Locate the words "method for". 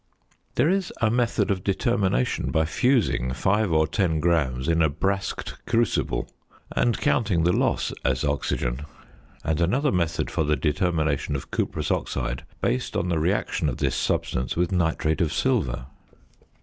9.91-10.43